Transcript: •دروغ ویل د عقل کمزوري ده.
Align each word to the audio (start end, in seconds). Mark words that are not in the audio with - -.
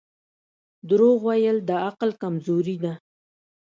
•دروغ 0.89 1.19
ویل 1.27 1.57
د 1.69 1.71
عقل 1.87 2.09
کمزوري 2.21 2.77
ده. 2.83 2.93